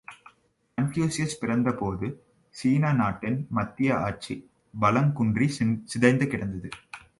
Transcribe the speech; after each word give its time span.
Confucius 0.77 1.35
பிறந்தபோது, 1.41 2.07
சீன 2.55 2.93
நாட்டின் 2.93 3.47
மத்திய 3.49 3.99
ஆட்சி 3.99 4.35
பலங்குன்றி 4.81 5.49
சிதைந்துக் 5.85 6.29
கிடந்தது! 6.29 6.69